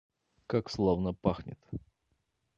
Как 0.47 0.71
славно 0.71 1.13
пахнет! 1.13 1.59